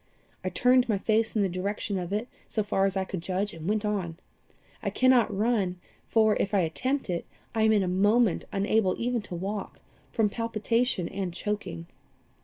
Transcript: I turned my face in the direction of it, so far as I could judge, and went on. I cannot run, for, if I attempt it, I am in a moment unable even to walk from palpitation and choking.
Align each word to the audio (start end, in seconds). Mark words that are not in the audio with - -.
I 0.43 0.49
turned 0.49 0.89
my 0.89 0.97
face 0.97 1.35
in 1.35 1.43
the 1.43 1.47
direction 1.47 1.99
of 1.99 2.11
it, 2.11 2.27
so 2.47 2.63
far 2.63 2.87
as 2.87 2.97
I 2.97 3.05
could 3.05 3.21
judge, 3.21 3.53
and 3.53 3.69
went 3.69 3.85
on. 3.85 4.17
I 4.81 4.89
cannot 4.89 5.31
run, 5.31 5.79
for, 6.07 6.35
if 6.39 6.55
I 6.55 6.61
attempt 6.61 7.07
it, 7.07 7.23
I 7.53 7.61
am 7.61 7.71
in 7.71 7.83
a 7.83 7.87
moment 7.87 8.45
unable 8.51 8.95
even 8.97 9.21
to 9.21 9.35
walk 9.35 9.79
from 10.11 10.27
palpitation 10.27 11.07
and 11.07 11.31
choking. 11.31 11.85